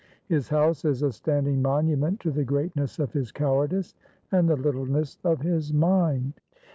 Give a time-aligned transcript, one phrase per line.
[0.25, 3.93] His house is a standing monument to the greatness of his cowardice
[4.31, 6.33] and the littleness of his mind.